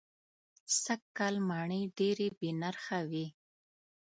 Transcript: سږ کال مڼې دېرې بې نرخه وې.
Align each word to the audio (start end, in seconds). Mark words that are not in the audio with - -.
سږ 0.81 1.01
کال 1.17 1.35
مڼې 1.49 1.81
دېرې 1.97 2.27
بې 2.37 2.49
نرخه 2.61 2.99
وې. 3.09 3.25